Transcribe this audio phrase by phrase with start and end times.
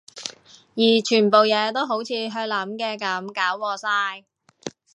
[0.73, 4.25] 而全部嘢都好似佢諗嘅噉搞禍晒